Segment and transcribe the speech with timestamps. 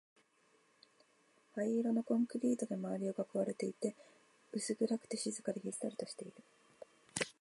[1.53, 3.93] 灰色のコンクリートで周りを囲まれていて、
[4.51, 6.43] 薄暗くて、静かで、ひっそりとしている